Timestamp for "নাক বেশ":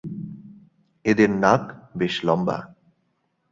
1.43-2.15